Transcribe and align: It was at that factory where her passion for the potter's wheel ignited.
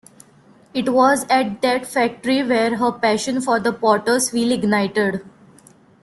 It 0.73 0.89
was 0.89 1.27
at 1.29 1.61
that 1.61 1.85
factory 1.85 2.41
where 2.41 2.75
her 2.77 2.91
passion 2.91 3.39
for 3.39 3.59
the 3.59 3.71
potter's 3.71 4.31
wheel 4.31 4.51
ignited. 4.51 5.23